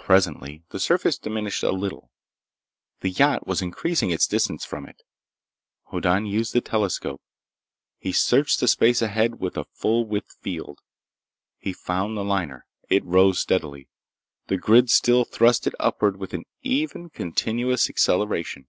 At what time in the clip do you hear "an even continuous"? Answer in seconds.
16.34-17.88